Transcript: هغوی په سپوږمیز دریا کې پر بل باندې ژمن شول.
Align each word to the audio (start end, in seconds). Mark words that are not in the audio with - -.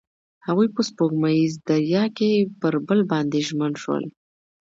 هغوی 0.47 0.67
په 0.75 0.81
سپوږمیز 0.89 1.51
دریا 1.69 2.05
کې 2.17 2.29
پر 2.59 2.73
بل 2.87 2.99
باندې 3.11 3.39
ژمن 3.47 3.73
شول. 3.81 4.03